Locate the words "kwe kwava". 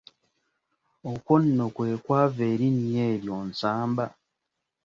1.75-2.43